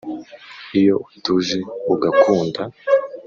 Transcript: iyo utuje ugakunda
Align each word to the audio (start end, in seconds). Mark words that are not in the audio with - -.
iyo 0.79 0.95
utuje 1.09 1.57
ugakunda 1.93 2.61